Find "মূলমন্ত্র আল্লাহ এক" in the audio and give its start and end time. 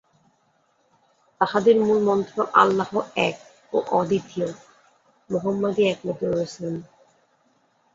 1.79-3.35